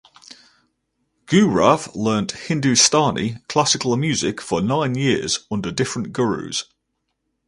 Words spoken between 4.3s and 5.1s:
for nine